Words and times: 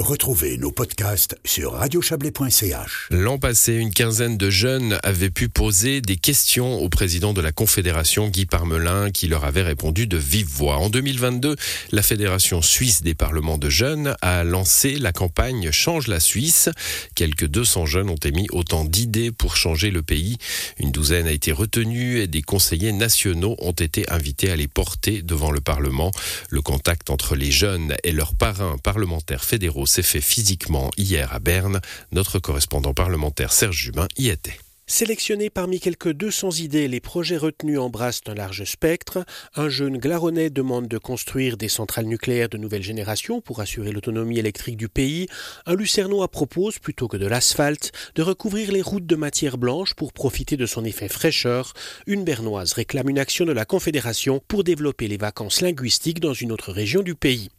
Retrouvez 0.00 0.58
nos 0.58 0.70
podcasts 0.70 1.36
sur 1.44 1.72
radiochablais.ch. 1.72 3.08
L'an 3.10 3.36
passé, 3.38 3.74
une 3.74 3.92
quinzaine 3.92 4.36
de 4.36 4.48
jeunes 4.48 4.96
avaient 5.02 5.28
pu 5.28 5.48
poser 5.48 6.00
des 6.00 6.16
questions 6.16 6.78
au 6.78 6.88
président 6.88 7.32
de 7.32 7.40
la 7.40 7.50
Confédération, 7.50 8.28
Guy 8.28 8.46
Parmelin, 8.46 9.10
qui 9.10 9.26
leur 9.26 9.44
avait 9.44 9.64
répondu 9.64 10.06
de 10.06 10.16
vive 10.16 10.46
voix. 10.46 10.76
En 10.76 10.88
2022, 10.88 11.56
la 11.90 12.02
Fédération 12.02 12.62
suisse 12.62 13.02
des 13.02 13.14
parlements 13.14 13.58
de 13.58 13.68
jeunes 13.68 14.14
a 14.22 14.44
lancé 14.44 15.00
la 15.00 15.10
campagne 15.10 15.72
Change 15.72 16.06
la 16.06 16.20
Suisse. 16.20 16.70
Quelques 17.16 17.48
200 17.48 17.86
jeunes 17.86 18.08
ont 18.08 18.14
émis 18.14 18.46
autant 18.52 18.84
d'idées 18.84 19.32
pour 19.32 19.56
changer 19.56 19.90
le 19.90 20.02
pays. 20.02 20.38
Une 20.78 20.92
douzaine 20.92 21.26
a 21.26 21.32
été 21.32 21.50
retenue 21.50 22.20
et 22.20 22.28
des 22.28 22.42
conseillers 22.42 22.92
nationaux 22.92 23.56
ont 23.58 23.72
été 23.72 24.08
invités 24.12 24.52
à 24.52 24.56
les 24.56 24.68
porter 24.68 25.22
devant 25.22 25.50
le 25.50 25.60
Parlement. 25.60 26.12
Le 26.50 26.62
contact 26.62 27.10
entre 27.10 27.34
les 27.34 27.50
jeunes 27.50 27.96
et 28.04 28.12
leurs 28.12 28.36
parrains 28.36 28.78
parlementaires 28.78 29.44
fédéraux 29.44 29.87
s'est 29.88 30.02
fait 30.02 30.20
physiquement 30.20 30.90
hier 30.96 31.32
à 31.32 31.38
Berne. 31.38 31.80
Notre 32.12 32.38
correspondant 32.38 32.94
parlementaire 32.94 33.52
Serge 33.52 33.76
Jubin 33.76 34.06
y 34.16 34.28
était. 34.28 34.58
Sélectionnés 34.90 35.50
parmi 35.50 35.80
quelques 35.80 36.14
200 36.14 36.52
idées, 36.62 36.88
les 36.88 37.00
projets 37.00 37.36
retenus 37.36 37.78
embrassent 37.78 38.22
un 38.26 38.34
large 38.34 38.64
spectre. 38.64 39.18
Un 39.54 39.68
jeune 39.68 39.98
Glaronnais 39.98 40.48
demande 40.48 40.88
de 40.88 40.96
construire 40.96 41.58
des 41.58 41.68
centrales 41.68 42.06
nucléaires 42.06 42.48
de 42.48 42.56
nouvelle 42.56 42.82
génération 42.82 43.42
pour 43.42 43.60
assurer 43.60 43.92
l'autonomie 43.92 44.38
électrique 44.38 44.78
du 44.78 44.88
pays. 44.88 45.26
Un 45.66 45.74
Lucernois 45.74 46.28
propose, 46.28 46.78
plutôt 46.78 47.06
que 47.06 47.18
de 47.18 47.26
l'asphalte, 47.26 47.92
de 48.14 48.22
recouvrir 48.22 48.72
les 48.72 48.80
routes 48.80 49.04
de 49.04 49.14
matière 49.14 49.58
blanche 49.58 49.92
pour 49.92 50.14
profiter 50.14 50.56
de 50.56 50.64
son 50.64 50.86
effet 50.86 51.08
fraîcheur. 51.08 51.74
Une 52.06 52.24
Bernoise 52.24 52.72
réclame 52.72 53.10
une 53.10 53.18
action 53.18 53.44
de 53.44 53.52
la 53.52 53.66
Confédération 53.66 54.40
pour 54.48 54.64
développer 54.64 55.06
les 55.06 55.18
vacances 55.18 55.60
linguistiques 55.60 56.20
dans 56.20 56.32
une 56.32 56.50
autre 56.50 56.72
région 56.72 57.02
du 57.02 57.14
pays. 57.14 57.50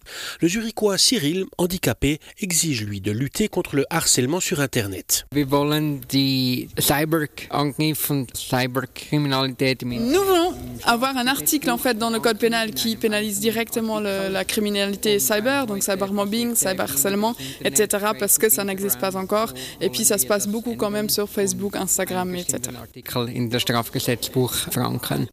Le 0.42 0.48
Zurichois 0.48 0.98
Cyril, 0.98 1.46
handicapé, 1.60 2.20
exige 2.40 2.84
lui 2.84 3.02
de 3.02 3.12
lutter 3.12 3.50
contre 3.50 3.76
le 3.76 3.86
harcèlement 3.92 4.40
sur 4.40 4.62
Internet. 4.62 5.28
Nous 10.00 10.24
voulons 10.24 10.54
avoir 10.86 11.18
un 11.18 11.28
article 11.28 11.70
en 11.70 11.78
fait 11.78 11.98
dans 11.98 12.10
le 12.10 12.20
code 12.20 12.38
pénal 12.38 12.72
qui 12.72 12.96
pénalise 12.96 13.40
directement 13.40 14.00
le, 14.00 14.30
la 14.30 14.46
criminalité 14.46 15.20
cyber, 15.20 15.68
donc 15.68 15.84
cybermobbing, 15.84 16.56
cyberharcèlement, 16.56 17.36
etc. 17.64 18.08
parce 18.18 18.38
que 18.38 18.50
ça 18.50 18.64
n'existe 18.64 19.00
pas 19.00 19.16
encore. 19.16 19.54
Et 19.82 19.90
puis 19.90 20.06
ça 20.06 20.18
se 20.18 20.26
passe 20.26 20.48
beaucoup 20.48 20.76
quand 20.76 20.90
même 20.90 21.10
sur 21.10 21.30
Facebook, 21.30 21.76
Instagram, 21.76 22.36
etc. 22.36 22.60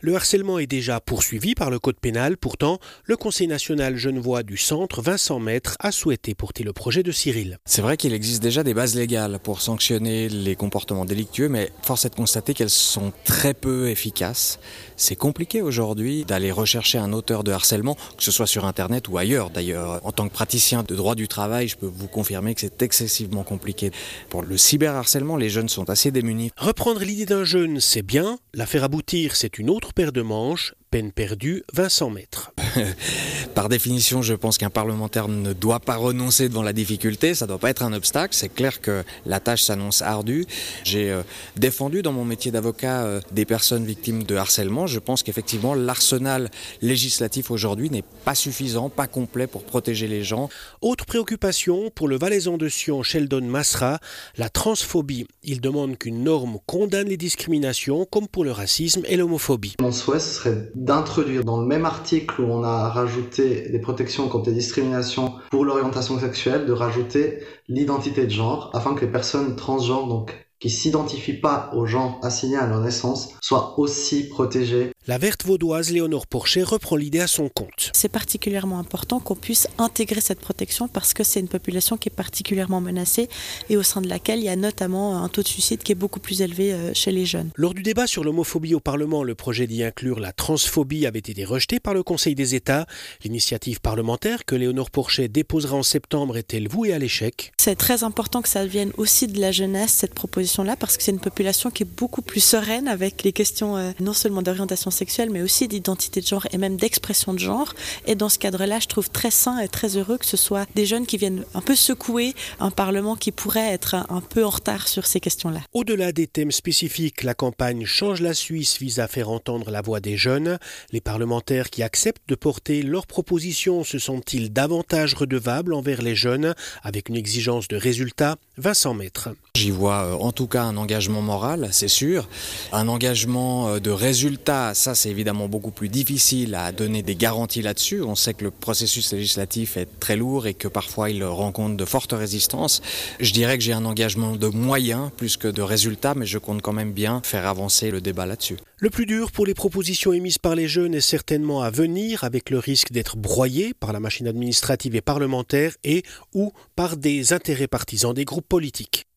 Le 0.00 0.14
harcèlement 0.14 0.58
est 0.58 0.66
déjà 0.66 1.00
poursuivi 1.00 1.54
par 1.54 1.70
le 1.70 1.78
code 1.78 1.98
pénal. 1.98 2.36
Pourtant, 2.36 2.78
le 3.04 3.16
Conseil 3.16 3.46
national 3.46 3.96
genevois 3.96 4.42
du 4.42 4.56
centre, 4.56 5.02
Vincent 5.02 5.38
Maître, 5.38 5.76
a 5.80 5.92
souhaité 5.92 6.34
porter 6.34 6.64
le 6.64 6.72
projet 6.72 7.02
de 7.02 7.12
Cyril. 7.12 7.58
C'est 7.64 7.82
vrai 7.82 7.96
qu'il 7.96 8.12
existe 8.12 8.42
déjà 8.42 8.62
des 8.62 8.74
bases 8.74 8.94
légales 8.94 9.38
pour 9.42 9.60
sanctionner 9.60 10.28
les 10.28 10.56
comportements 10.56 11.04
délictueux, 11.04 11.48
mais 11.48 11.70
force 11.82 12.04
est 12.04 12.10
de 12.10 12.14
constater 12.14 12.54
qu'elles 12.54 12.70
sont 12.70 13.12
très 13.24 13.54
peu 13.54 13.88
efficaces. 13.88 14.58
C'est 14.96 15.16
compliqué 15.16 15.62
aujourd'hui 15.62 16.24
d'aller 16.24 16.50
rechercher 16.50 16.98
un 16.98 17.12
auteur 17.12 17.44
de 17.44 17.52
harcèlement, 17.52 17.94
que 18.16 18.22
ce 18.22 18.30
soit 18.30 18.46
sur 18.46 18.64
Internet 18.64 19.08
ou 19.08 19.18
ailleurs 19.18 19.50
d'ailleurs. 19.50 20.00
En 20.04 20.12
tant 20.12 20.28
que 20.28 20.32
praticien 20.32 20.82
de 20.82 20.94
droit 20.94 21.14
du 21.14 21.28
travail, 21.28 21.68
je 21.68 21.76
peux 21.76 21.86
vous 21.86 22.08
confirmer 22.08 22.54
que 22.54 22.60
c'est 22.60 22.82
excessivement 22.82 23.44
compliqué. 23.44 23.90
Pour 24.30 24.42
le 24.42 24.56
cyberharcèlement, 24.56 25.36
les 25.36 25.48
jeunes 25.48 25.68
sont 25.68 25.90
assez 25.90 26.10
démunis. 26.10 26.50
Reprendre 26.56 27.00
l'idée 27.00 27.26
d'un 27.26 27.44
jeune, 27.44 27.80
c'est 27.80 28.02
bien. 28.02 28.38
La 28.54 28.66
faire 28.66 28.84
aboutir, 28.84 29.36
c'est 29.36 29.58
une 29.58 29.70
autre 29.70 29.92
paire 29.92 30.12
de 30.12 30.22
manches. 30.22 30.74
Peine 30.90 31.12
perdue, 31.12 31.64
Vincent 31.72 32.10
Maître. 32.10 32.52
Par 33.56 33.70
définition, 33.70 34.20
je 34.20 34.34
pense 34.34 34.58
qu'un 34.58 34.68
parlementaire 34.68 35.28
ne 35.28 35.54
doit 35.54 35.80
pas 35.80 35.96
renoncer 35.96 36.50
devant 36.50 36.62
la 36.62 36.74
difficulté, 36.74 37.34
ça 37.34 37.46
ne 37.46 37.48
doit 37.48 37.58
pas 37.58 37.70
être 37.70 37.82
un 37.82 37.94
obstacle. 37.94 38.34
C'est 38.34 38.50
clair 38.50 38.82
que 38.82 39.02
la 39.24 39.40
tâche 39.40 39.62
s'annonce 39.62 40.02
ardue. 40.02 40.44
J'ai 40.84 41.10
euh, 41.10 41.22
défendu 41.56 42.02
dans 42.02 42.12
mon 42.12 42.26
métier 42.26 42.50
d'avocat 42.50 43.04
euh, 43.04 43.20
des 43.32 43.46
personnes 43.46 43.86
victimes 43.86 44.24
de 44.24 44.36
harcèlement. 44.36 44.86
Je 44.86 44.98
pense 44.98 45.22
qu'effectivement, 45.22 45.74
l'arsenal 45.74 46.50
législatif 46.82 47.50
aujourd'hui 47.50 47.88
n'est 47.88 48.04
pas 48.26 48.34
suffisant, 48.34 48.90
pas 48.90 49.06
complet 49.06 49.46
pour 49.46 49.64
protéger 49.64 50.06
les 50.06 50.22
gens. 50.22 50.50
Autre 50.82 51.06
préoccupation 51.06 51.90
pour 51.94 52.08
le 52.08 52.18
valaisan 52.18 52.58
de 52.58 52.68
Sion, 52.68 53.02
Sheldon 53.02 53.40
Masra, 53.40 54.00
la 54.36 54.50
transphobie. 54.50 55.28
Il 55.42 55.62
demande 55.62 55.96
qu'une 55.96 56.22
norme 56.24 56.58
condamne 56.66 57.08
les 57.08 57.16
discriminations, 57.16 58.04
comme 58.04 58.28
pour 58.28 58.44
le 58.44 58.52
racisme 58.52 59.00
et 59.06 59.16
l'homophobie. 59.16 59.76
Mon 59.80 59.92
souhait, 59.92 60.20
ce 60.20 60.34
serait 60.34 60.70
d'introduire 60.74 61.42
dans 61.42 61.58
le 61.58 61.66
même 61.66 61.86
article 61.86 62.42
où 62.42 62.52
on 62.52 62.62
a 62.62 62.90
rajouté 62.90 63.45
des 63.70 63.78
protections 63.78 64.28
contre 64.28 64.48
les 64.50 64.54
discriminations 64.54 65.34
pour 65.50 65.64
l'orientation 65.64 66.18
sexuelle, 66.18 66.66
de 66.66 66.72
rajouter 66.72 67.40
l'identité 67.68 68.24
de 68.24 68.30
genre, 68.30 68.70
afin 68.74 68.94
que 68.94 69.04
les 69.04 69.10
personnes 69.10 69.56
transgenres, 69.56 70.08
donc 70.08 70.46
qui 70.58 70.70
s'identifient 70.70 71.40
pas 71.40 71.70
au 71.74 71.84
genre 71.86 72.18
assigné 72.22 72.56
à 72.56 72.66
leur 72.66 72.80
naissance, 72.80 73.34
soient 73.40 73.78
aussi 73.78 74.28
protégées 74.28 74.92
la 75.08 75.18
verte 75.18 75.44
vaudoise 75.44 75.92
Léonore 75.92 76.26
Porcher 76.26 76.64
reprend 76.64 76.96
l'idée 76.96 77.20
à 77.20 77.28
son 77.28 77.48
compte. 77.48 77.92
C'est 77.94 78.08
particulièrement 78.08 78.80
important 78.80 79.20
qu'on 79.20 79.36
puisse 79.36 79.68
intégrer 79.78 80.20
cette 80.20 80.40
protection 80.40 80.88
parce 80.88 81.14
que 81.14 81.22
c'est 81.22 81.38
une 81.38 81.46
population 81.46 81.96
qui 81.96 82.08
est 82.08 82.14
particulièrement 82.14 82.80
menacée 82.80 83.28
et 83.70 83.76
au 83.76 83.84
sein 83.84 84.00
de 84.00 84.08
laquelle 84.08 84.40
il 84.40 84.46
y 84.46 84.48
a 84.48 84.56
notamment 84.56 85.22
un 85.22 85.28
taux 85.28 85.44
de 85.44 85.48
suicide 85.48 85.84
qui 85.84 85.92
est 85.92 85.96
beaucoup 85.96 86.18
plus 86.18 86.42
élevé 86.42 86.72
euh, 86.72 86.92
chez 86.92 87.12
les 87.12 87.24
jeunes. 87.24 87.50
Lors 87.54 87.72
du 87.72 87.84
débat 87.84 88.08
sur 88.08 88.24
l'homophobie 88.24 88.74
au 88.74 88.80
Parlement, 88.80 89.22
le 89.22 89.36
projet 89.36 89.68
d'y 89.68 89.84
inclure 89.84 90.18
la 90.18 90.32
transphobie 90.32 91.06
avait 91.06 91.20
été 91.20 91.44
rejeté 91.44 91.78
par 91.78 91.94
le 91.94 92.02
Conseil 92.02 92.34
des 92.34 92.56
États. 92.56 92.86
L'initiative 93.22 93.80
parlementaire 93.80 94.44
que 94.44 94.56
Léonore 94.56 94.90
Porcher 94.90 95.28
déposera 95.28 95.76
en 95.76 95.84
septembre 95.84 96.36
est-elle 96.36 96.66
vouée 96.66 96.92
à 96.92 96.98
l'échec? 96.98 97.52
C'est 97.58 97.76
très 97.76 98.02
important 98.02 98.42
que 98.42 98.48
ça 98.48 98.66
vienne 98.66 98.90
aussi 98.96 99.28
de 99.28 99.40
la 99.40 99.52
jeunesse, 99.52 99.92
cette 99.92 100.14
proposition-là, 100.14 100.74
parce 100.74 100.96
que 100.96 101.04
c'est 101.04 101.12
une 101.12 101.20
population 101.20 101.70
qui 101.70 101.84
est 101.84 101.96
beaucoup 101.96 102.22
plus 102.22 102.40
sereine 102.40 102.88
avec 102.88 103.22
les 103.22 103.32
questions 103.32 103.76
euh, 103.76 103.92
non 104.00 104.12
seulement 104.12 104.42
d'orientation 104.42 104.90
sexuelle, 104.96 105.30
mais 105.30 105.42
aussi 105.42 105.68
d'identité 105.68 106.20
de 106.20 106.26
genre 106.26 106.46
et 106.52 106.58
même 106.58 106.76
d'expression 106.76 107.34
de 107.34 107.38
genre. 107.38 107.74
Et 108.06 108.14
dans 108.14 108.28
ce 108.28 108.38
cadre-là, 108.38 108.80
je 108.80 108.86
trouve 108.86 109.10
très 109.10 109.30
sain 109.30 109.58
et 109.58 109.68
très 109.68 109.96
heureux 109.96 110.18
que 110.18 110.26
ce 110.26 110.36
soit 110.36 110.66
des 110.74 110.86
jeunes 110.86 111.06
qui 111.06 111.16
viennent 111.18 111.44
un 111.54 111.60
peu 111.60 111.74
secouer 111.74 112.34
un 112.60 112.70
Parlement 112.70 113.16
qui 113.16 113.32
pourrait 113.32 113.72
être 113.72 113.94
un 114.08 114.20
peu 114.20 114.44
en 114.44 114.50
retard 114.50 114.88
sur 114.88 115.06
ces 115.06 115.20
questions-là. 115.20 115.60
Au-delà 115.72 116.12
des 116.12 116.26
thèmes 116.26 116.52
spécifiques, 116.52 117.22
la 117.22 117.34
campagne 117.34 117.84
Change 117.84 118.20
la 118.20 118.34
Suisse 118.34 118.78
vise 118.78 119.00
à 119.00 119.08
faire 119.08 119.30
entendre 119.30 119.70
la 119.70 119.82
voix 119.82 120.00
des 120.00 120.16
jeunes. 120.16 120.58
Les 120.92 121.00
parlementaires 121.00 121.70
qui 121.70 121.82
acceptent 121.82 122.28
de 122.28 122.34
porter 122.34 122.82
leurs 122.82 123.06
propositions 123.06 123.84
se 123.84 123.98
sentent-ils 123.98 124.52
davantage 124.52 125.14
redevables 125.14 125.74
envers 125.74 126.02
les 126.02 126.14
jeunes? 126.14 126.54
Avec 126.82 127.08
une 127.08 127.16
exigence 127.16 127.68
de 127.68 127.76
résultat 127.76 128.36
Vincent 128.56 128.94
Maître. 128.94 129.30
J'y 129.56 129.70
vois 129.70 130.04
euh, 130.04 130.14
en 130.14 130.32
tout 130.32 130.46
cas 130.46 130.62
un 130.62 130.76
engagement 130.76 131.22
moral, 131.22 131.68
c'est 131.72 131.88
sûr. 131.88 132.28
Un 132.72 132.88
engagement 132.88 133.68
euh, 133.68 133.80
de 133.80 133.90
résultat, 133.90 134.74
ça 134.86 134.94
c'est 134.94 135.10
évidemment 135.10 135.48
beaucoup 135.48 135.72
plus 135.72 135.88
difficile 135.88 136.54
à 136.54 136.70
donner 136.70 137.02
des 137.02 137.16
garanties 137.16 137.60
là-dessus. 137.60 138.02
On 138.02 138.14
sait 138.14 138.34
que 138.34 138.44
le 138.44 138.52
processus 138.52 139.12
législatif 139.12 139.76
est 139.76 139.88
très 139.98 140.14
lourd 140.14 140.46
et 140.46 140.54
que 140.54 140.68
parfois 140.68 141.10
il 141.10 141.24
rencontre 141.24 141.76
de 141.76 141.84
fortes 141.84 142.12
résistances. 142.12 142.82
Je 143.18 143.32
dirais 143.32 143.58
que 143.58 143.64
j'ai 143.64 143.72
un 143.72 143.84
engagement 143.84 144.36
de 144.36 144.46
moyens 144.46 145.10
plus 145.16 145.36
que 145.36 145.48
de 145.48 145.60
résultats, 145.60 146.14
mais 146.14 146.24
je 146.24 146.38
compte 146.38 146.62
quand 146.62 146.72
même 146.72 146.92
bien 146.92 147.20
faire 147.24 147.48
avancer 147.48 147.90
le 147.90 148.00
débat 148.00 148.26
là-dessus. 148.26 148.58
Le 148.76 148.88
plus 148.88 149.06
dur 149.06 149.32
pour 149.32 149.44
les 149.44 149.54
propositions 149.54 150.12
émises 150.12 150.38
par 150.38 150.54
les 150.54 150.68
jeunes 150.68 150.94
est 150.94 151.00
certainement 151.00 151.62
à 151.62 151.70
venir, 151.70 152.22
avec 152.22 152.50
le 152.50 152.60
risque 152.60 152.92
d'être 152.92 153.16
broyé 153.16 153.74
par 153.74 153.92
la 153.92 153.98
machine 153.98 154.28
administrative 154.28 154.94
et 154.94 155.00
parlementaire 155.00 155.72
et 155.82 156.04
ou 156.32 156.52
par 156.76 156.96
des 156.96 157.32
intérêts 157.32 157.66
partisans 157.66 158.14
des 158.14 158.24
groupes 158.24 158.48
politiques. 158.48 159.08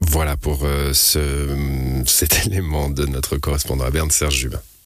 Voilà 0.00 0.38
pour 0.38 0.64
euh, 0.64 0.94
ce, 0.94 2.02
cet 2.06 2.46
élément 2.46 2.88
de 2.88 3.04
notre 3.04 3.36
correspondant 3.36 3.84
à 3.84 3.90
Berne, 3.90 4.10
Serge 4.10 4.36
Jubin. 4.36 4.62